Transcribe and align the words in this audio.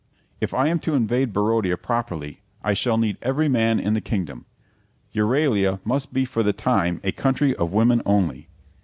If 0.39 0.51
I 0.55 0.67
am 0.69 0.79
to 0.79 0.95
invade 0.95 1.31
Barodia 1.31 1.77
properly 1.79 2.41
I 2.63 2.73
shall 2.73 2.97
need 2.97 3.17
every 3.21 3.47
man 3.47 3.79
in 3.79 3.93
the 3.93 4.01
kingdom. 4.01 4.45
Euralia 5.13 5.79
must 5.85 6.11
be 6.11 6.25
for 6.25 6.41
the 6.41 6.53
time 6.53 6.99
a 7.03 7.11
country 7.11 7.55
of 7.55 7.71
women 7.71 8.01
only." 8.03 8.49